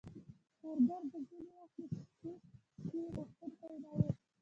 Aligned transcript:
کارګر 0.59 1.01
به 1.11 1.17
ځینې 1.27 1.51
وخت 1.59 1.75
د 1.79 1.81
هېڅ 2.21 2.43
شي 2.87 2.99
غوښتونکی 3.15 3.73
نه 3.83 3.89
وو 3.97 4.09